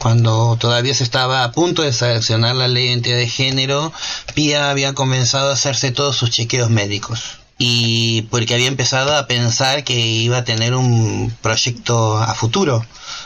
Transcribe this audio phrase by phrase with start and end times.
[0.00, 3.92] Cuando todavía se estaba a punto de sancionar la ley de identidad de género,
[4.34, 7.38] Pía había comenzado a hacerse todos sus chequeos médicos.
[7.58, 12.82] Y porque había empezado a pensar que iba a tener un proyecto a futuro,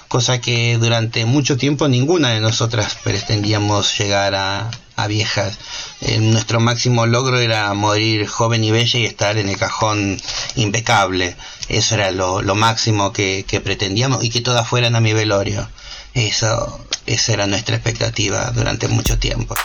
[0.09, 4.69] cosa que durante mucho tiempo ninguna de nosotras pretendíamos llegar a,
[5.07, 5.57] viejas.
[6.01, 10.21] Eh, nuestro máximo logro era morir joven y bella y estar en el cajón
[10.57, 11.37] impecable.
[11.69, 15.69] Eso era lo, máximo que, que pretendíamos y que todas fueran a mi velorio.
[16.15, 19.57] Eso, esa era nuestra expectativa durante mucho tiempo.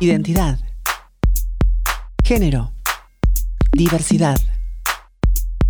[0.00, 0.58] Identidad.
[2.24, 2.72] Género.
[3.72, 4.40] Diversidad.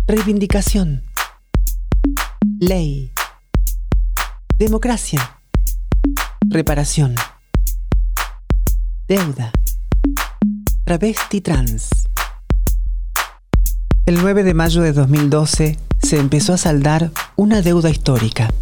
[0.07, 1.03] Reivindicación.
[2.59, 3.11] Ley.
[4.57, 5.37] Democracia.
[6.47, 7.15] Reparación.
[9.09, 9.51] Deuda.
[10.85, 11.89] Travesti trans.
[14.05, 18.53] El 9 de mayo de 2012, se empezó a saldar una deuda histórica,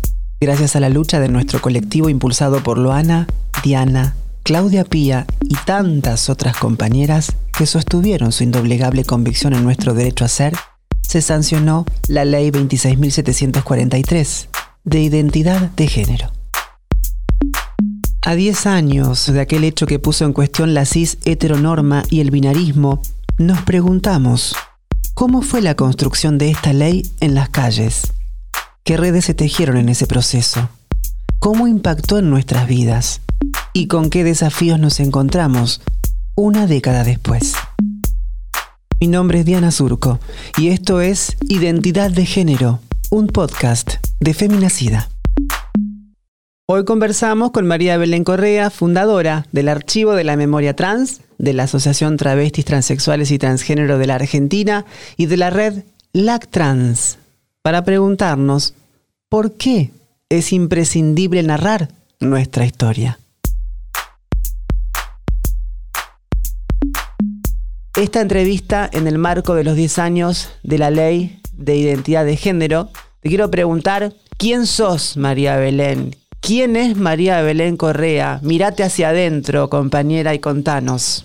[0.41, 3.27] gracias a la lucha de nuestro colectivo impulsado por Loana,
[3.63, 10.25] Diana, Claudia Pía y tantas otras compañeras que sostuvieron su indoblegable convicción en nuestro derecho
[10.25, 10.53] a ser,
[11.01, 14.47] se sancionó la Ley 26.743
[14.83, 16.31] de identidad de género.
[18.25, 22.31] A 10 años de aquel hecho que puso en cuestión la cis heteronorma y el
[22.31, 23.01] binarismo,
[23.37, 24.55] nos preguntamos,
[25.13, 28.13] ¿Cómo fue la construcción de esta ley en las calles?
[28.85, 30.69] ¿Qué redes se tejieron en ese proceso?
[31.39, 33.21] ¿Cómo impactó en nuestras vidas?
[33.71, 35.81] ¿Y con qué desafíos nos encontramos
[36.35, 37.53] una década después?
[38.99, 40.19] Mi nombre es Diana Surco
[40.57, 45.07] y esto es Identidad de Género, un podcast de Feminacida.
[46.65, 51.63] Hoy conversamos con María Belén Correa, fundadora del Archivo de la Memoria Trans, de la
[51.63, 54.83] Asociación Travestis Transexuales y Transgénero de la Argentina
[55.15, 57.19] y de la red LACTRANS,
[57.63, 58.75] para preguntarnos
[59.29, 59.91] por qué
[60.29, 63.19] es imprescindible narrar nuestra historia.
[67.95, 72.35] Esta entrevista en el marco de los 10 años de la ley de identidad de
[72.35, 72.89] género,
[73.21, 76.15] te quiero preguntar, ¿quién sos María Belén?
[76.41, 78.39] ¿Quién es María Belén Correa?
[78.41, 81.23] Mírate hacia adentro, compañera, y contanos.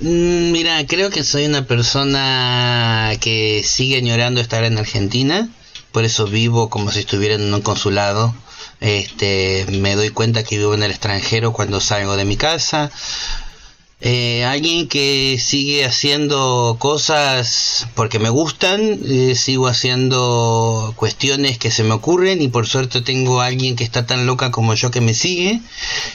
[0.00, 5.50] Mm, mira, creo que soy una persona que sigue añorando estar en Argentina,
[5.98, 8.32] por eso vivo como si estuviera en un consulado.
[8.78, 12.92] Este, me doy cuenta que vivo en el extranjero cuando salgo de mi casa.
[14.00, 21.82] Eh, alguien que sigue haciendo cosas porque me gustan, eh, sigo haciendo cuestiones que se
[21.82, 25.00] me ocurren y por suerte tengo a alguien que está tan loca como yo que
[25.00, 25.60] me sigue.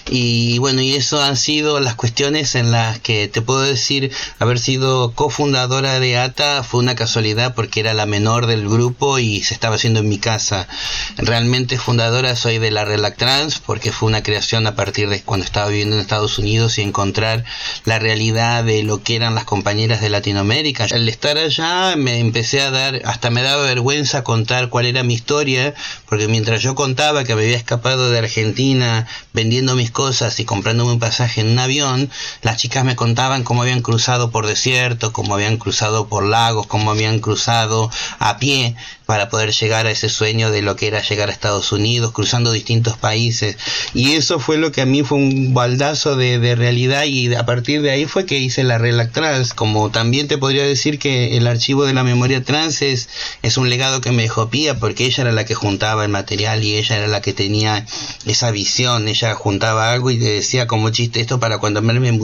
[0.09, 4.59] Y bueno y eso han sido las cuestiones en las que te puedo decir haber
[4.59, 9.53] sido cofundadora de ATA fue una casualidad porque era la menor del grupo y se
[9.53, 10.69] estaba haciendo en mi casa.
[11.17, 15.45] Realmente fundadora soy de la Relac Trans porque fue una creación a partir de cuando
[15.45, 17.43] estaba viviendo en Estados Unidos y encontrar
[17.85, 20.85] la realidad de lo que eran las compañeras de Latinoamérica.
[20.91, 25.13] Al estar allá me empecé a dar, hasta me daba vergüenza contar cuál era mi
[25.13, 25.73] historia,
[26.07, 30.93] porque mientras yo contaba que me había escapado de Argentina vendiendo mis cosas y comprándome
[30.93, 32.09] un pasaje en un avión,
[32.41, 36.91] las chicas me contaban cómo habían cruzado por desiertos, cómo habían cruzado por lagos, cómo
[36.91, 38.75] habían cruzado a pie
[39.13, 42.51] para poder llegar a ese sueño de lo que era llegar a Estados Unidos, cruzando
[42.51, 43.57] distintos países.
[43.93, 47.83] Y eso fue lo que a mí fue un baldazo de, realidad y a partir
[47.83, 49.53] de ahí fue que hice la Relac Trans.
[49.53, 53.07] Como también te podría decir que el archivo de la memoria trans es,
[53.43, 56.63] es un legado que me dejó Pía porque ella era la que juntaba el material
[56.63, 57.85] y ella era la que tenía
[58.25, 59.07] esa visión.
[59.07, 62.17] Ella juntaba algo y te decía como chiste esto para cuando me mi,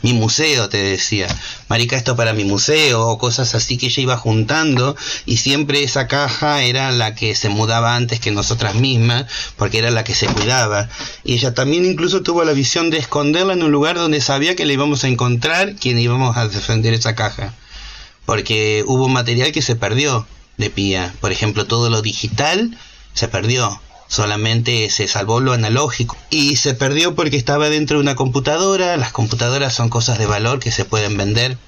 [0.00, 1.26] mi museo, te decía.
[1.68, 4.96] Marica, esto para mi museo o cosas así que ella iba juntando
[5.26, 6.29] y siempre esa caja
[6.60, 9.26] era la que se mudaba antes que nosotras mismas
[9.56, 10.88] porque era la que se cuidaba.
[11.24, 14.64] Y ella también incluso tuvo la visión de esconderla en un lugar donde sabía que
[14.64, 17.54] le íbamos a encontrar quien íbamos a defender esa caja.
[18.26, 20.26] Porque hubo material que se perdió
[20.56, 21.14] de Pía.
[21.20, 22.76] Por ejemplo, todo lo digital
[23.12, 23.80] se perdió.
[24.08, 26.16] Solamente se salvó lo analógico.
[26.30, 28.96] Y se perdió porque estaba dentro de una computadora.
[28.96, 31.58] Las computadoras son cosas de valor que se pueden vender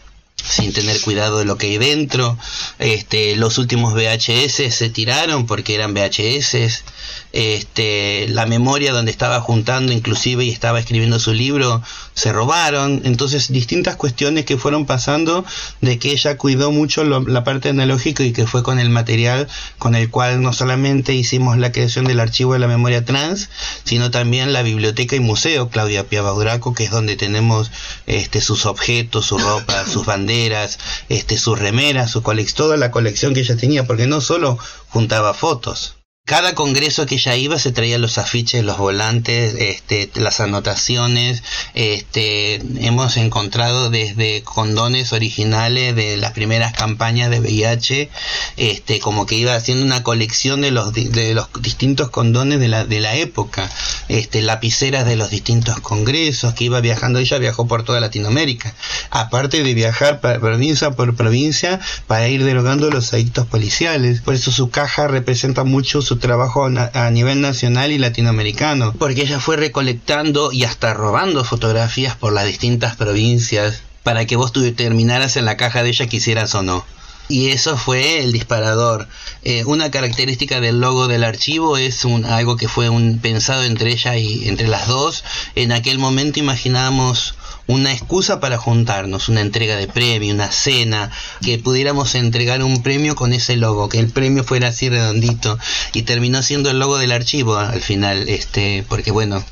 [0.48, 2.38] sin tener cuidado de lo que hay dentro.
[2.78, 6.84] Este, los últimos VHS se tiraron porque eran VHS.
[7.32, 11.82] Este, la memoria donde estaba juntando inclusive y estaba escribiendo su libro
[12.14, 13.02] se robaron.
[13.04, 15.44] Entonces distintas cuestiones que fueron pasando
[15.80, 19.48] de que ella cuidó mucho la parte analógica y que fue con el material
[19.78, 23.50] con el cual no solamente hicimos la creación del archivo de la memoria trans,
[23.84, 27.70] sino también la biblioteca y museo Claudia Piavadraco, que es donde tenemos
[28.06, 30.78] este, sus objetos, su ropa, sus banderas
[31.08, 32.22] este, sus remeras, su
[32.54, 37.34] toda la colección que ella tenía, porque no solo juntaba fotos, cada congreso que ella
[37.34, 41.42] iba se traía los afiches, los volantes, este, las anotaciones.
[41.74, 48.08] Este, hemos encontrado desde condones originales de las primeras campañas de VIH,
[48.56, 52.84] este, como que iba haciendo una colección de los, de los distintos condones de la,
[52.84, 53.68] de la época,
[54.08, 58.74] este, lapiceras de los distintos congresos, que iba viajando, ella viajó por toda Latinoamérica,
[59.10, 64.20] aparte de viajar provincia por provincia para ir derogando los adictos policiales.
[64.20, 69.40] Por eso su caja representa mucho su trabajo a nivel nacional y latinoamericano, porque ella
[69.40, 75.44] fue recolectando y hasta robando fotografías por las distintas provincias para que vos terminaras en
[75.44, 76.84] la caja de ella quisieras o no.
[77.28, 79.08] Y eso fue el disparador.
[79.42, 83.92] Eh, una característica del logo del archivo es un, algo que fue un, pensado entre
[83.92, 85.24] ella y entre las dos.
[85.54, 87.34] En aquel momento imaginábamos
[87.66, 91.10] una excusa para juntarnos, una entrega de premio, una cena,
[91.42, 95.58] que pudiéramos entregar un premio con ese logo, que el premio fuera así redondito
[95.92, 99.44] y terminó siendo el logo del archivo al final, este, porque bueno,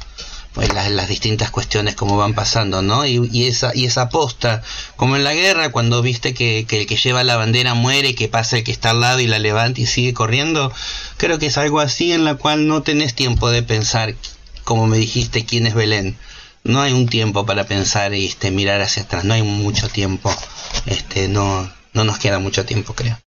[0.52, 3.06] pues las, distintas cuestiones como van pasando, ¿no?
[3.06, 4.62] Y, esa y esa posta,
[4.96, 8.28] como en la guerra, cuando viste que, que, el que lleva la bandera muere, que
[8.28, 10.72] pasa el que está al lado y la levanta y sigue corriendo,
[11.16, 14.14] creo que es algo así en la cual no tenés tiempo de pensar,
[14.64, 16.16] como me dijiste, quién es Belén
[16.64, 20.30] no hay un tiempo para pensar y este, mirar hacia atrás, no hay mucho tiempo,
[20.86, 23.18] este, no, no nos queda mucho tiempo, creo.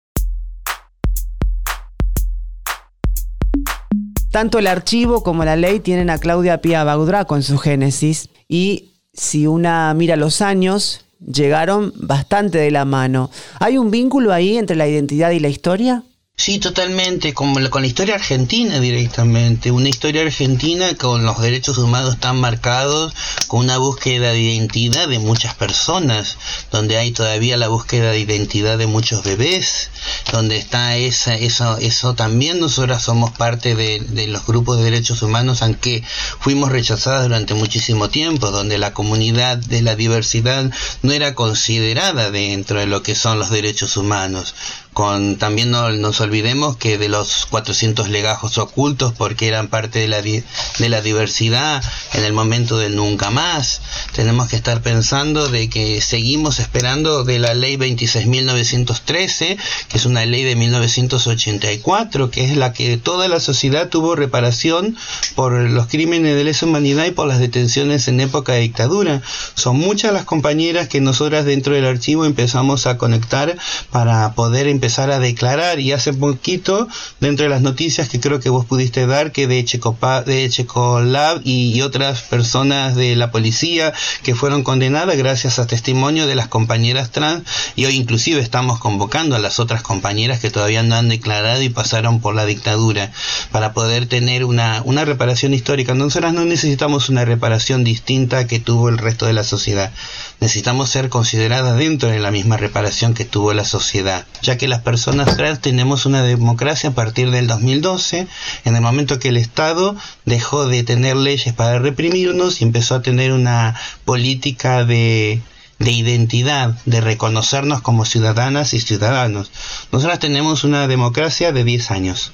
[4.31, 8.93] Tanto el archivo como la ley tienen a Claudia Pía Baudraco en su génesis y
[9.13, 13.31] si una mira los años, llegaron bastante de la mano.
[13.61, 16.03] ¿Hay un vínculo ahí entre la identidad y la historia?
[16.35, 22.19] Sí, totalmente, como con la historia argentina directamente, una historia argentina con los derechos humanos
[22.19, 23.13] tan marcados,
[23.47, 26.39] con una búsqueda de identidad de muchas personas,
[26.73, 29.91] donde hay todavía la búsqueda de identidad de muchos bebés,
[30.33, 35.23] donde está esa, eso, eso también nosotras somos parte de, de los grupos de derechos
[35.23, 36.03] humanos, aunque
[36.41, 42.81] fuimos rechazadas durante muchísimo tiempo, donde la comunidad de la diversidad no era considerada dentro
[42.81, 44.55] de lo que son los derechos humanos
[44.93, 50.09] con también no nos olvidemos que de los 400 legajos ocultos porque eran parte de
[50.09, 53.81] la, de la diversidad en el momento del nunca más
[54.13, 59.57] tenemos que estar pensando de que seguimos esperando de la ley 26.913
[59.89, 64.97] que es una ley de 1984 que es la que toda la sociedad tuvo reparación
[65.35, 69.23] por los crímenes de lesa humanidad y por las detenciones en época de dictadura.
[69.55, 73.57] Son muchas las compañeras que nosotras dentro del archivo empezamos a conectar
[73.91, 76.89] para poder empezar a declarar y hace poquito
[77.21, 81.41] dentro de las noticias que creo que vos pudiste dar que de Checopa, de Checolab
[81.45, 83.93] y, y otras personas de la policía
[84.25, 87.45] que fueron condenadas gracias a testimonio de las compañeras trans
[87.77, 91.69] y hoy inclusive estamos convocando a las otras compañeras que todavía no han declarado y
[91.69, 93.13] pasaron por la dictadura
[93.53, 95.95] para poder tener una, una reparación histórica.
[95.95, 99.93] Nosotras no necesitamos una reparación distinta que tuvo el resto de la sociedad.
[100.43, 104.81] Necesitamos ser consideradas dentro de la misma reparación que tuvo la sociedad, ya que las
[104.81, 108.27] personas trans tenemos una democracia a partir del 2012,
[108.65, 109.95] en el momento que el Estado
[110.25, 115.41] dejó de tener leyes para reprimirnos y empezó a tener una política de,
[115.79, 119.53] de identidad, de reconocernos como ciudadanas y ciudadanos.
[119.93, 122.33] Nosotras tenemos una democracia de 10 años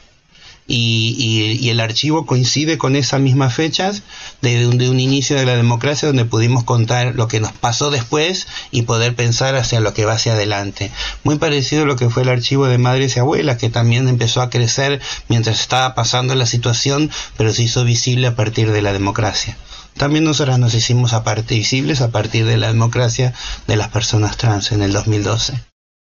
[0.68, 4.02] y, el archivo coincide con esas mismas fechas
[4.42, 8.82] de, un, inicio de la democracia donde pudimos contar lo que nos pasó después y
[8.82, 10.92] poder pensar hacia lo que va hacia adelante.
[11.24, 14.42] Muy parecido a lo que fue el archivo de madres y abuelas, que también empezó
[14.42, 18.92] a crecer mientras estaba pasando la situación, pero se hizo visible a partir de la
[18.92, 19.56] democracia.
[19.96, 23.32] También nosotras nos hicimos aparte visibles a partir de la democracia
[23.66, 25.54] de las personas trans en el 2012.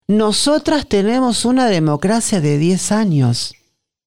[0.07, 3.55] Nosotras tenemos una democracia de 10 años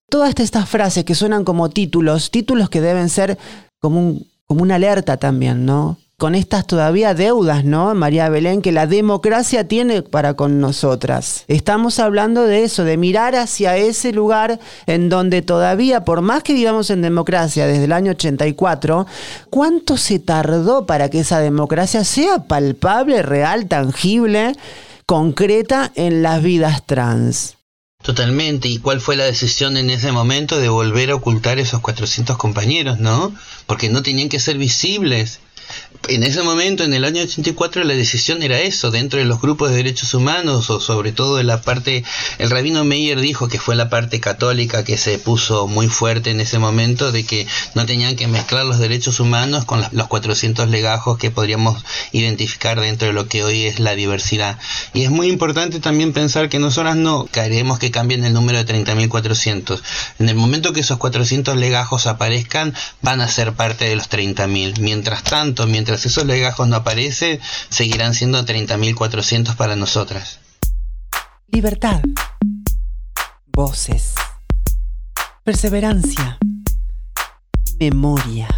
[0.09, 3.39] todas estas frases que suenan como títulos, títulos que deben ser
[3.81, 5.99] como, un, como una alerta también, ¿no?
[6.19, 7.95] Con estas todavía deudas, ¿no?
[7.95, 11.45] María Belén, que la democracia tiene para con nosotras.
[11.47, 16.55] Estamos hablando de eso, de mirar hacia ese lugar en donde todavía, por más que
[16.55, 19.07] vivamos en democracia desde el año 84,
[19.51, 24.57] ¿cuánto se tardó para que esa democracia sea palpable, real, tangible,
[25.05, 27.57] concreta en las vidas trans?
[28.03, 28.69] Totalmente.
[28.69, 33.01] ¿Y cuál fue la decisión en ese momento de volver a ocultar esos 400 compañeros,
[33.01, 33.35] no?
[33.67, 35.41] Porque no tenían que ser visibles.
[36.09, 39.71] En ese momento, en el año 84, la decisión era eso, dentro de los grupos
[39.71, 42.05] de derechos humanos, o sobre todo en la parte,
[42.39, 46.41] el rabino Meyer dijo que fue la parte católica que se puso muy fuerte en
[46.41, 51.19] ese momento, de que no tenían que mezclar los derechos humanos con los 400 legajos
[51.19, 54.59] que podríamos identificar dentro de lo que hoy es la diversidad.
[54.95, 58.75] Y es muy importante también pensar que nosotros no queremos que cambien el número de
[58.75, 59.81] 30.400.
[60.19, 64.79] En el momento que esos 400 legajos aparezcan, van a ser parte de los 30.000.
[64.79, 70.41] Mientras tanto, mientras esos legajos no aparecen, seguirán siendo 30.400 para nosotras.
[71.49, 72.01] Libertad.
[73.47, 74.15] Voces.
[75.45, 76.39] Perseverancia.
[77.79, 78.49] Memoria.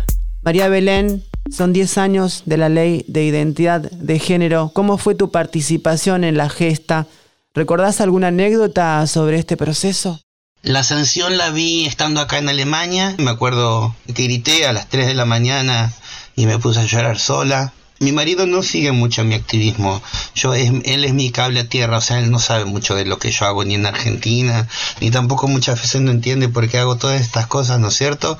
[0.42, 4.70] María Belén, son 10 años de la ley de identidad de género.
[4.74, 7.06] ¿Cómo fue tu participación en la gesta?
[7.54, 10.20] ¿Recordás alguna anécdota sobre este proceso?
[10.62, 13.14] La sanción la vi estando acá en Alemania.
[13.18, 15.92] Me acuerdo que grité a las 3 de la mañana
[16.38, 17.72] y me puse a llorar sola.
[17.98, 20.00] Mi marido no sigue mucho mi activismo.
[20.36, 23.18] Yo él es mi cable a tierra, o sea, él no sabe mucho de lo
[23.18, 24.68] que yo hago ni en Argentina,
[25.00, 28.38] ni tampoco muchas veces no entiende por qué hago todas estas cosas, ¿no es cierto?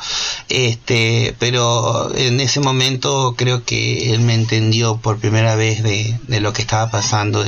[0.49, 6.41] Este, pero en ese momento creo que él me entendió por primera vez de, de
[6.41, 7.45] lo que estaba pasando.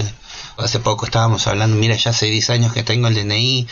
[0.58, 3.68] Hace poco estábamos hablando, mira, ya hace 10 años que tengo el DNI,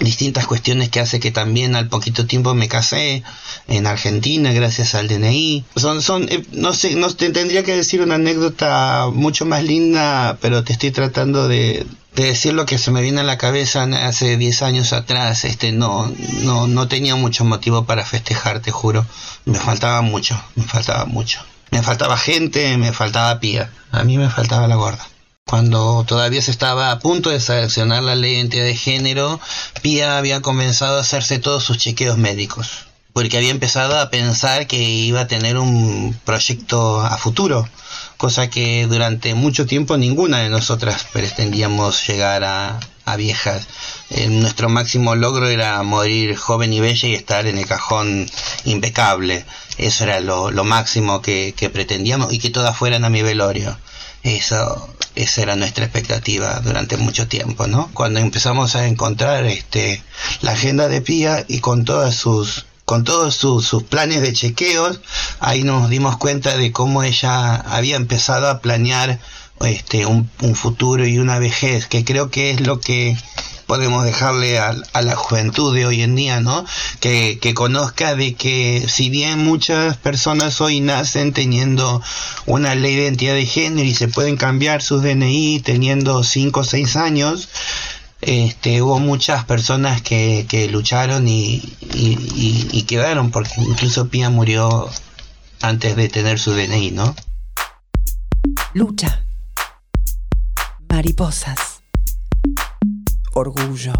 [0.00, 3.22] distintas cuestiones que hace que también al poquito tiempo me casé
[3.68, 5.64] en Argentina gracias al DNI.
[5.76, 10.38] Son, son, eh, no sé, no te tendría que decir una anécdota mucho más linda,
[10.40, 14.36] pero te estoy tratando de, decir lo que se me viene a la cabeza hace
[14.36, 15.44] 10 años atrás.
[15.44, 16.10] Este, no,
[16.42, 19.06] no, no tenía mucho motivo para festejar, te juro.
[19.44, 21.40] Me faltaba mucho, me faltaba mucho.
[21.70, 23.70] Me faltaba gente, me faltaba pía.
[23.92, 25.06] A mí me faltaba la gorda.
[25.48, 29.40] Cuando todavía se estaba a punto de seleccionar la ley de identidad de género,
[29.80, 34.82] Pía había comenzado a hacerse todos sus chequeos médicos, porque había empezado a pensar que
[34.82, 37.68] iba a tener un proyecto a futuro,
[38.16, 42.80] cosa que durante mucho tiempo ninguna de nosotras pretendíamos llegar a,
[43.16, 43.68] viejas.
[44.10, 48.28] Eh, nuestro máximo logro era morir joven y bella y estar en el cajón
[48.64, 49.44] impecable.
[49.78, 53.78] Eso era lo, máximo que pretendíamos y que todas fueran a mi velorio.
[54.26, 57.88] Eso, esa era nuestra expectativa durante mucho tiempo, ¿no?
[57.94, 60.02] Cuando empezamos a encontrar este,
[60.40, 65.00] la agenda de Pía y con todas sus con todos sus, planes de chequeos,
[65.40, 69.18] ahí nos dimos cuenta de cómo ella había empezado a planear
[69.60, 73.16] este, un futuro y una vejez, que creo que es lo que
[73.66, 76.64] podemos dejarle a, la juventud de hoy en día, ¿no?
[77.00, 82.02] Que, que conozca de que si bien muchas personas hoy nacen teniendo
[82.46, 86.64] una ley de identidad de género y se pueden cambiar sus DNI teniendo 5 o
[86.64, 87.48] 6 años,
[88.22, 91.56] este, hubo muchas personas que, que lucharon y,
[91.94, 94.88] y, y, quedaron, porque incluso Pía murió
[95.60, 97.14] antes de tener su DNI, ¿no?
[98.74, 99.22] Lucha.
[100.88, 101.75] Mariposas
[103.38, 103.92] orgullo.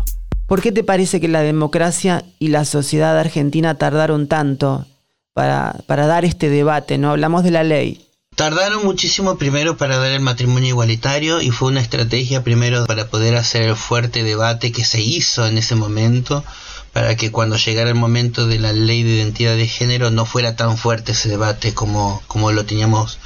[0.47, 4.87] ¿Por qué te parece que la democracia y la sociedad argentina tardaron tanto
[5.33, 6.99] para, para dar este debate?
[6.99, 11.69] No hablamos de la ley, Tardaron muchísimo primero para dar el matrimonio igualitario y fue
[11.69, 16.45] una estrategia primero para poder hacer el fuerte debate que se hizo en ese momento
[16.93, 20.55] para que cuando llegara el momento de la ley de identidad de género no fuera
[20.55, 23.19] tan fuerte ese debate como, como lo teníamos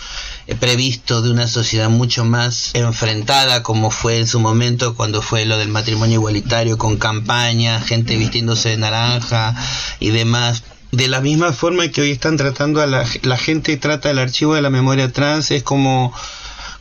[0.58, 5.58] previsto de una sociedad mucho más enfrentada como fue en su momento cuando fue lo
[5.58, 9.54] del matrimonio igualitario con campaña, gente vistiéndose de naranja
[9.98, 10.62] y demás.
[10.92, 14.54] De la misma forma que hoy están tratando a la, la gente trata el archivo
[14.54, 16.12] de la memoria trans es como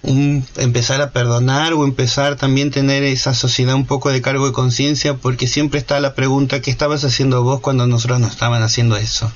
[0.02, 4.54] un, empezar a perdonar o empezar también tener esa sociedad un poco de cargo de
[4.54, 8.98] conciencia porque siempre está la pregunta ¿qué estabas haciendo vos cuando nosotros no estaban haciendo
[8.98, 9.32] eso?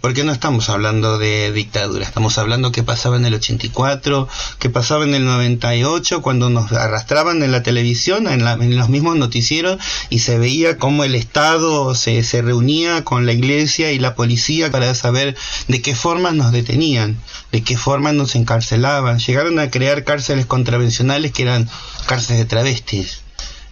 [0.00, 5.04] Porque no estamos hablando de dictadura, estamos hablando que pasaba en el 84, que pasaba
[5.04, 8.44] en el 98, cuando nos arrastraban en la televisión, en,
[8.76, 9.78] los mismos noticieros,
[10.10, 14.70] y se veía cómo el Estado se, se reunía con la iglesia y la policía
[14.70, 15.36] para saber
[15.68, 17.18] de qué forma nos detenían,
[17.52, 19.18] de qué forma nos encarcelaban.
[19.18, 21.68] Llegaron a crear cárceles contravencionales que eran
[22.06, 23.25] cárceles de travestis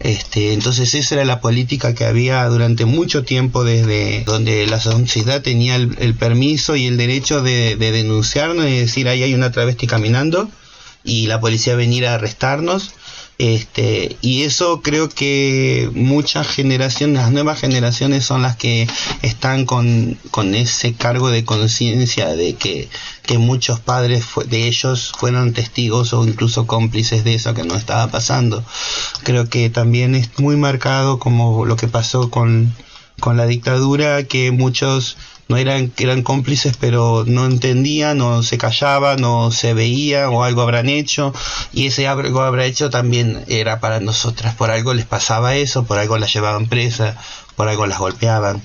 [0.04, 5.40] este, entonces esa era la política que había durante mucho tiempo desde donde la sociedad
[5.40, 9.86] tenía el, permiso y el derecho de, de, denunciarnos y decir ahí hay una travesti
[9.86, 10.50] caminando
[11.04, 12.90] y la policía venir a arrestarnos
[13.38, 18.86] este, y eso creo que muchas generaciones, las nuevas generaciones son las que
[19.22, 22.88] están con, con ese cargo de conciencia de que,
[23.22, 28.08] que muchos padres de ellos fueron testigos o incluso cómplices de eso que no estaba
[28.08, 28.64] pasando.
[29.24, 32.72] Creo que también es muy marcado como lo que pasó con
[33.20, 35.16] con la dictadura que muchos
[35.48, 40.62] no eran, eran cómplices, pero no entendían o se callaban o se veía o algo
[40.62, 41.34] habrán hecho
[41.72, 44.54] y ese algo habrá hecho también era para nosotras.
[44.54, 47.16] Por algo les pasaba eso, por algo las llevaban presa,
[47.56, 48.62] por algo las golpeaban.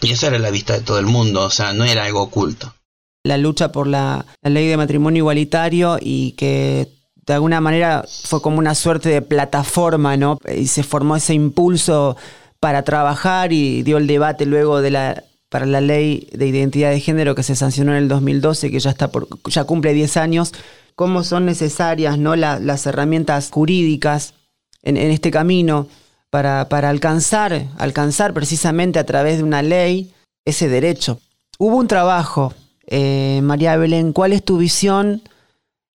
[0.00, 2.74] Y eso era la vista de todo el mundo, o sea, no era algo oculto.
[3.22, 6.88] La lucha por la ley de matrimonio igualitario y que
[7.26, 10.38] de alguna manera fue como una suerte de plataforma, ¿no?
[10.54, 12.16] Y se formó ese impulso
[12.60, 16.98] para trabajar y dio el debate luego de la para la ley de identidad de
[16.98, 20.52] género que se sancionó en el 2012, que ya, está por, ya cumple 10 años,
[20.96, 22.34] cómo son necesarias ¿no?
[22.34, 24.34] las herramientas jurídicas
[24.82, 25.86] en, este camino
[26.28, 30.12] para, para, alcanzar, alcanzar precisamente a través de una ley
[30.44, 31.20] ese derecho.
[31.56, 32.52] Hubo un trabajo,
[32.88, 35.22] eh, María Belén, ¿cuál es tu visión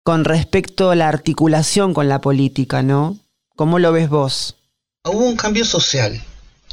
[0.05, 3.17] con respecto a la articulación con la política, ¿no?
[3.57, 4.57] ¿Cómo lo ves vos?
[5.07, 6.21] Hubo un cambio social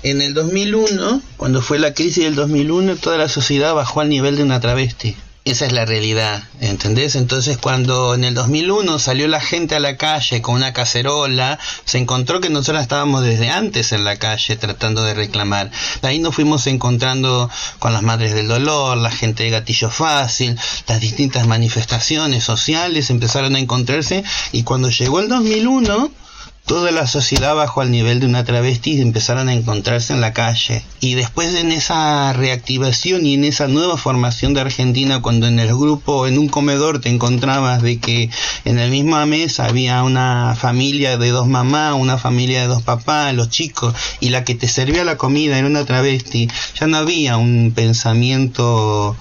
[0.04, 4.36] en el 2001, cuando fue la crisis del 2001, toda la sociedad bajó al nivel
[4.36, 5.16] de una travesti.
[5.46, 7.16] Esa es la realidad, ¿entendés?
[7.16, 11.98] Entonces cuando en el 2001 salió la gente a la calle con una cacerola, se
[11.98, 15.70] encontró que nosotros estábamos desde antes en la calle tratando de reclamar.
[16.02, 20.58] Ahí nos fuimos encontrando con las madres del dolor, la gente de gatillo fácil,
[20.88, 26.23] las distintas manifestaciones sociales empezaron a encontrarse y cuando llegó el 2001
[26.66, 30.34] toda la sociedad bajo al nivel de una travesti y empezaron a encontrarse en la
[30.34, 30.84] calle.
[31.00, 35.70] Y después en esa reactivación y en esa nueva formación de Argentina, cuando en el
[35.70, 38.30] grupo, en un comedor te encontrabas de que
[38.66, 43.34] en el mismo mesa había una familia de dos mamás, una familia de dos papás,
[43.34, 47.38] los chicos, y la que te servía la comida era una travesti, ya no había
[47.38, 49.16] un pensamiento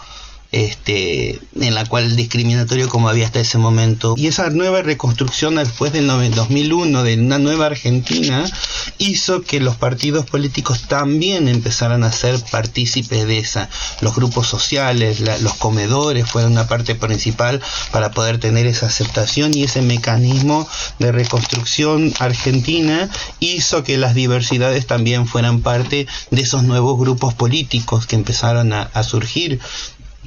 [0.53, 4.15] este, en la cual discriminatorio como había hasta ese momento.
[4.19, 8.45] Y esa nueva reconstrucción después del 2001 de una nueva Argentina
[8.99, 13.71] hizo que los partidos políticos también empezaran a ser partícipes de esa.
[14.03, 19.65] Los grupos sociales, los comedores fueron una parte principal para poder tener esa aceptación y
[19.65, 20.69] ese mecanismo
[20.99, 23.09] de reconstrucción argentina
[23.41, 29.03] hizo que las diversidades también fueran parte de esos nuevos grupos políticos que empezaron a
[29.03, 29.61] surgir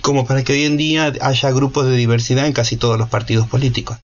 [0.02, 3.48] como para que hoy en día haya grupos de diversidad en casi todos los partidos
[3.48, 3.98] políticos.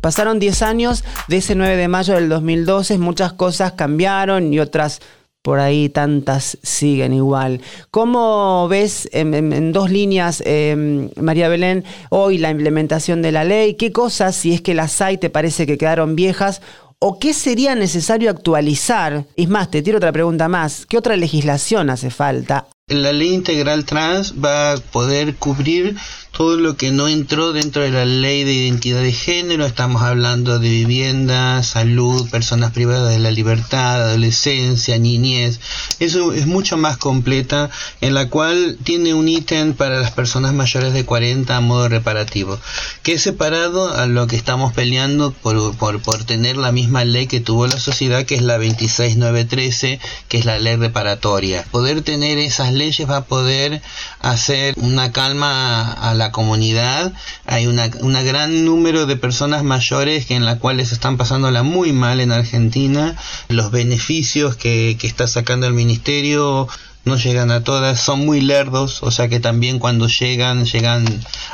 [0.00, 5.00] Pasaron 10 años de ese 9 de mayo del 2012, muchas cosas cambiaron y otras
[5.42, 7.60] por ahí tantas siguen igual.
[7.90, 13.74] ¿Cómo ves en, dos líneas, em, María Belén, hoy la implementación de la ley?
[13.74, 16.62] ¿Qué cosas, si es que las hay, te parece que quedaron viejas
[17.04, 19.24] ¿O qué sería necesario actualizar?
[19.34, 20.86] Es más, te tiro otra pregunta más.
[20.86, 22.68] ¿Qué otra legislación hace falta?
[22.86, 25.96] La ley integral trans va a poder cubrir
[26.42, 30.58] todo lo que no entró dentro de la ley de identidad de género, estamos hablando
[30.58, 35.60] de vivienda, salud, personas privadas de la libertad, adolescencia, niñez,
[36.00, 40.92] eso es mucho más completa, en la cual tiene un ítem para las personas mayores
[40.92, 42.58] de 40 a modo reparativo,
[43.04, 47.28] que es separado a lo que estamos peleando por, por, por tener la misma ley
[47.28, 51.64] que tuvo la sociedad, que es la 26913, que es la ley reparatoria.
[51.70, 53.80] Poder tener esas leyes va a poder
[54.18, 57.12] hacer una calma a la comunidad,
[57.46, 61.92] hay una, una gran número de personas mayores que en las cuales están pasándola muy
[61.92, 63.16] mal en Argentina,
[63.48, 66.68] los beneficios que, que está sacando el ministerio
[67.04, 71.04] no llegan a todas, son muy lerdos, o sea que también cuando llegan, llegan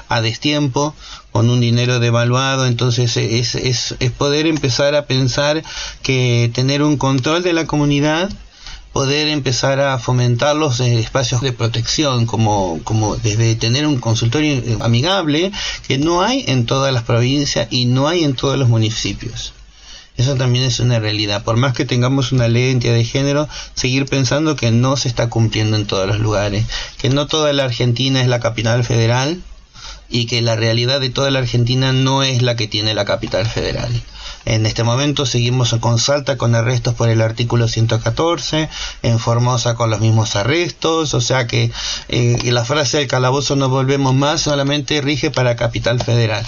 [0.08, 0.94] a destiempo,
[1.32, 5.62] con un dinero devaluado, entonces es, es, es poder empezar a pensar
[6.02, 8.30] que tener un control de la comunidad
[8.92, 14.78] poder empezar a fomentar los espacios de protección, como, como desde tener un consultorio eh,
[14.80, 15.52] amigable
[15.86, 19.52] que no hay en todas las provincias y no hay en todos los municipios.
[20.16, 21.44] Eso también es una realidad.
[21.44, 25.06] Por más que tengamos una ley de identidad de género, seguir pensando que no se
[25.06, 26.66] está cumpliendo en todos los lugares,
[26.98, 29.40] que no toda la Argentina es la capital federal
[30.08, 33.46] y que la realidad de toda la Argentina no es la que tiene la capital
[33.46, 33.92] federal.
[34.44, 38.68] En este momento seguimos con Salta con arrestos por el artículo 114,
[39.02, 41.70] en Formosa con los mismos arrestos, o sea que
[42.08, 46.46] eh, la frase del calabozo no volvemos más solamente rige para Capital Federal,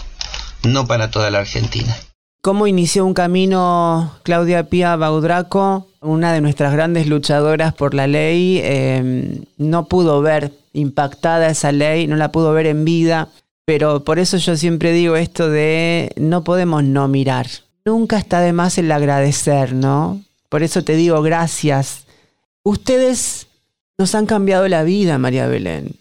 [0.63, 1.97] no para toda la Argentina.
[2.43, 8.63] ¿Cómo inició un camino Claudia Pía Baudraco, una de nuestras grandes luchadoras por la ley?
[8.65, 13.29] Em, no pudo ver impactada esa ley, no la pudo ver en vida,
[13.67, 17.47] pero por eso yo siempre digo esto de no podemos no mirar.
[17.91, 20.23] Nunca está de más el agradecer, ¿no?
[20.49, 22.05] Por eso te digo gracias.
[22.63, 23.49] Ustedes
[23.99, 25.97] nos han cambiado la vida, María Belén.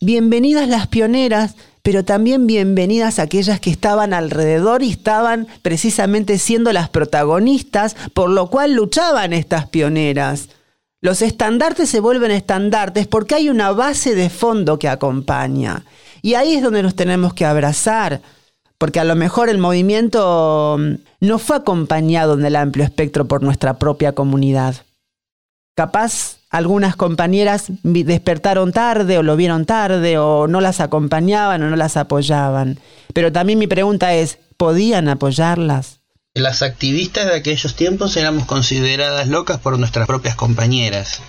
[0.00, 6.88] Bienvenidas las pioneras, pero también bienvenidas aquellas que estaban alrededor y estaban precisamente siendo las
[6.88, 10.48] protagonistas, por lo cual luchaban estas pioneras.
[11.02, 15.84] Los estandartes se vuelven estandartes porque hay una base de fondo que acompaña.
[16.22, 18.22] Y ahí es donde nos tenemos que abrazar,
[18.78, 23.42] porque a lo mejor el movimiento mm, no fue acompañado en el amplio espectro por
[23.42, 24.76] nuestra propia comunidad.
[25.76, 31.76] Capaz algunas compañeras despertaron tarde o lo vieron tarde o no las acompañaban o no
[31.76, 32.78] las apoyaban.
[33.12, 36.00] Pero también mi pregunta es, ¿podían apoyarlas?
[36.34, 41.20] Las activistas de aquellos tiempos éramos consideradas locas por nuestras propias compañeras,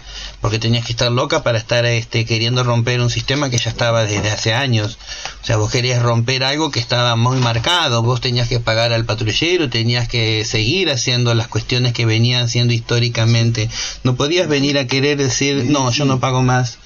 [0.45, 4.03] porque tenías que estar loca para estar este, queriendo romper un sistema que ya estaba
[4.03, 4.99] desde hace años.
[5.41, 9.05] O sea, vos querías romper algo que estaba muy marcado, vos tenías que pagar al
[9.05, 13.71] patrullero, tenías que seguir haciendo las cuestiones que venían siendo históricamente.
[14.03, 16.77] No podías venir a querer decir, no, yo no pago más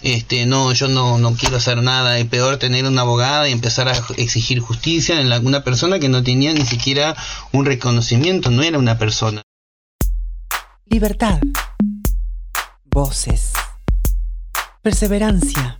[0.00, 3.88] este no yo no, no quiero hacer nada es peor tener una abogada y empezar
[3.88, 7.14] a exigir justicia en una persona que no tenía ni siquiera
[7.52, 9.42] un reconocimiento no era una persona
[10.86, 11.40] libertad
[12.92, 13.52] voces
[14.82, 15.76] perseverancia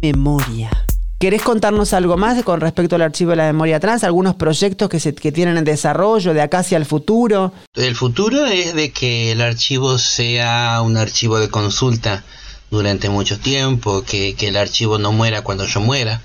[0.00, 0.70] memoria
[1.18, 4.04] ¿Querés contarnos algo más con respecto al archivo de la memoria trans?
[4.04, 7.54] ¿Algunos proyectos que, se, que tienen en desarrollo de acá hacia el futuro?
[7.74, 12.22] El futuro es de que el archivo sea un archivo de consulta
[12.70, 16.20] durante mucho tiempo, que, que el archivo no muera cuando yo muera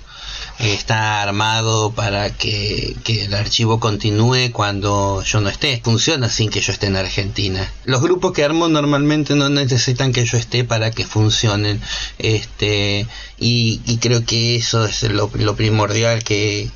[0.58, 5.80] está armado para que, el archivo continúe cuando yo no esté.
[5.82, 7.70] Funciona sin que yo esté en Argentina.
[7.84, 11.80] Los grupos que armo normalmente no necesitan que yo esté para que funcionen.
[12.18, 13.06] Este,
[13.38, 16.70] y, creo que eso es lo, primordial que,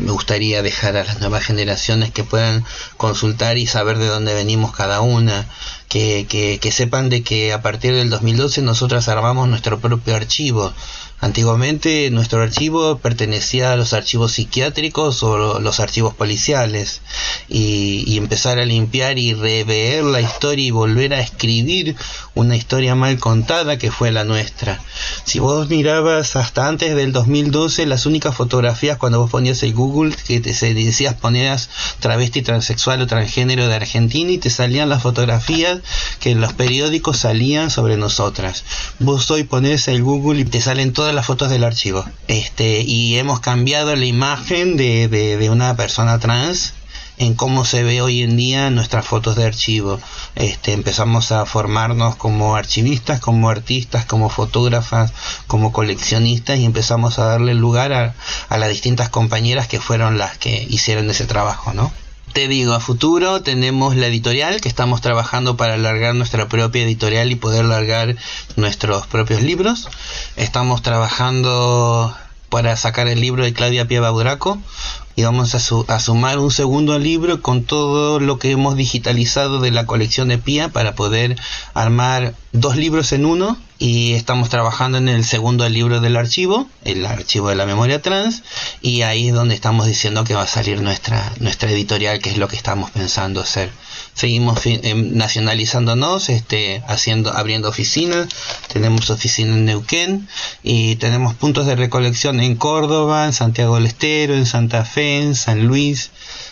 [0.00, 2.64] me gustaría dejar a las nuevas generaciones que puedan
[2.96, 5.46] consultar y saber de dónde venimos cada una.
[5.88, 6.26] Que,
[6.58, 10.72] que sepan de que a partir del 2012 nosotras armamos nuestro propio archivo
[11.22, 17.00] Antiguamente nuestro archivo pertenecía a los archivos psiquiátricos o los archivos policiales
[17.48, 21.94] y, empezar a limpiar y rever la historia y volver a escribir
[22.34, 24.80] una historia mal contada que fue la nuestra.
[25.24, 30.16] Si vos mirabas hasta antes del 2012 las únicas fotografías cuando vos ponías el Google
[30.26, 35.82] que te decías ponías travesti, transexual o transgénero de Argentina y te salían las fotografías
[36.18, 38.64] que en los periódicos salían sobre nosotras.
[38.98, 42.04] Vos hoy pones el Google y te salen todas las fotos del archivo.
[42.28, 46.74] Este, y hemos cambiado la imagen de, de, una persona trans
[47.18, 50.00] en cómo se ve hoy en día nuestras fotos de archivo.
[50.34, 55.12] Este, empezamos a formarnos como archivistas, como artistas, como fotógrafas,
[55.46, 58.14] como coleccionistas y empezamos a darle lugar a,
[58.48, 61.92] a las distintas compañeras que fueron las que hicieron ese trabajo, ¿no?
[62.32, 67.30] Te digo, a futuro tenemos la editorial que estamos trabajando para alargar nuestra propia editorial
[67.30, 68.16] y poder largar
[68.56, 69.88] nuestros propios libros.
[70.36, 72.16] Estamos trabajando
[72.48, 74.58] para sacar el libro de Claudia Pieva Buraco
[75.14, 79.84] y vamos a, sumar un segundo libro con todo lo que hemos digitalizado de la
[79.84, 81.36] colección de Pia para poder
[81.74, 83.58] armar dos libros en uno.
[83.78, 88.44] Y estamos trabajando en el segundo libro del archivo, el archivo de la memoria trans
[88.80, 92.38] y ahí es donde estamos diciendo que va a salir nuestra nuestra editorial que es
[92.38, 93.72] lo que estamos pensando hacer
[94.14, 98.28] seguimos em, nacionalizándonos, este, haciendo, abriendo oficinas,
[98.72, 100.28] tenemos oficina en Neuquén
[100.62, 105.34] y tenemos puntos de recolección en Córdoba, en Santiago del Estero, en Santa Fe, en
[105.34, 106.10] San Luis,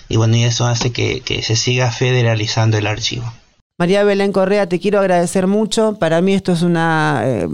[0.08, 3.32] y bueno, y eso hace que, se siga federalizando el archivo.
[3.78, 5.94] María Belén Correa, te quiero agradecer mucho.
[5.98, 7.22] Para mí esto es una...
[7.24, 7.48] Eh,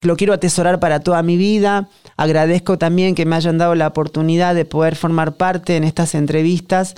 [0.00, 1.88] lo quiero atesorar para toda mi vida.
[2.16, 6.94] Agradezco también que me hayan dado la oportunidad de poder formar parte en estas entrevistas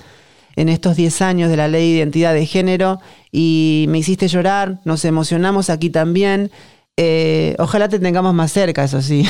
[0.57, 2.99] en estos 10 años de la ley de identidad de género
[3.31, 6.51] y me hiciste llorar, nos emocionamos aquí también.
[6.97, 9.25] Eh, ojalá te tengamos más cerca, eso sí.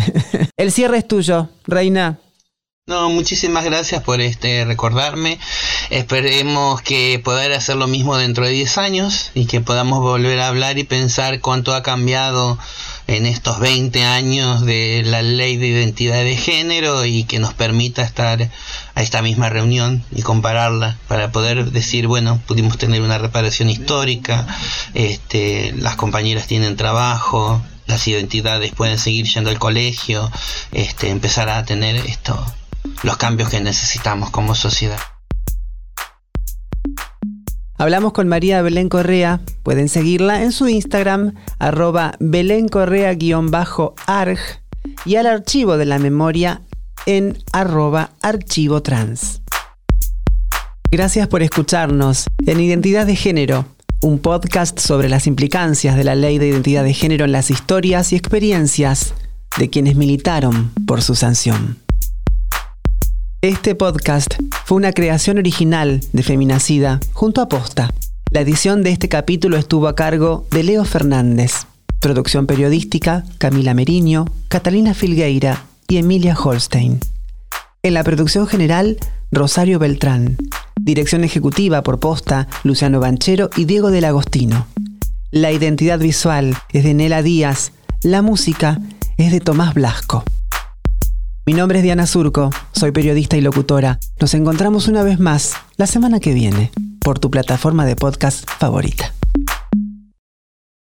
[0.56, 2.18] El cierre es tuyo, Reina.
[2.86, 5.38] No, muchísimas gracias por este recordarme.
[5.90, 10.48] Esperemos que poder hacer lo mismo dentro de 10 años y que podamos volver a
[10.48, 12.58] hablar y pensar cuánto ha cambiado
[13.12, 18.02] en estos 20 años de la ley de identidad de género y que nos permita
[18.02, 18.48] estar
[18.94, 24.46] a esta misma reunión y compararla para poder decir, bueno, pudimos tener una reparación histórica,
[24.94, 30.30] este, las compañeras tienen trabajo, las identidades pueden seguir yendo al colegio,
[30.72, 32.42] este, empezar a tener esto,
[33.02, 35.11] los cambios que necesitamos como sociedad.
[37.82, 44.38] Hablamos con María Belén Correa, pueden seguirla en su Instagram, arroba Belén Correa-arg
[45.04, 46.62] y al archivo de la memoria
[47.06, 49.42] en arroba archivo trans.
[50.92, 53.64] Gracias por escucharnos en Identidad de Género,
[54.00, 58.12] un podcast sobre las implicancias de la ley de identidad de género en las historias
[58.12, 59.12] y experiencias
[59.58, 61.78] de quienes militaron por su sanción.
[63.42, 64.34] Este podcast
[64.66, 67.92] fue una creación original de Feminacida junto a Posta.
[68.30, 71.66] La edición de este capítulo estuvo a cargo de Leo Fernández.
[71.98, 77.00] Producción periodística, Camila Meriño, Catalina Filgueira y Emilia Holstein.
[77.82, 78.98] En la producción general,
[79.32, 80.36] Rosario Beltrán.
[80.80, 84.68] Dirección ejecutiva por posta, Luciano Banchero y Diego del Agostino.
[85.32, 87.72] La identidad visual es de Nela Díaz.
[88.04, 88.78] La música
[89.16, 90.22] es de Tomás Blasco.
[91.44, 93.98] Mi nombre es Diana Surco, soy periodista y locutora.
[94.20, 99.12] Nos encontramos una vez más la semana que viene por tu plataforma de podcast favorita.